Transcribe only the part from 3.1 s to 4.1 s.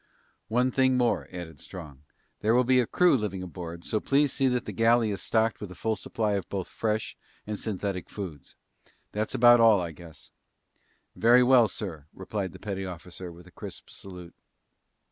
living aboard, so